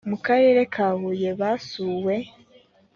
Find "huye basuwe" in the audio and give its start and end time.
0.99-2.15